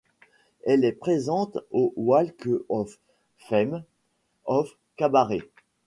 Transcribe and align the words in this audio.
Elle 0.63 0.83
est 0.83 0.93
présente 0.93 1.59
au 1.69 1.93
Walk 1.95 2.49
of 2.69 2.97
Fame 3.37 3.83
of 4.45 4.75
Cabaret. 4.97 5.47